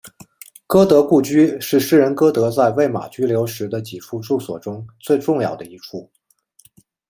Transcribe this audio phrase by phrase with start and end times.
[0.65, 6.09] 歌德故居是诗人歌德在魏玛居留时的几处住所中最重要的一处。